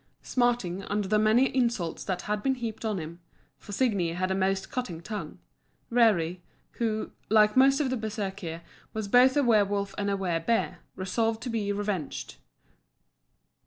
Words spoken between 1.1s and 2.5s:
many insults that had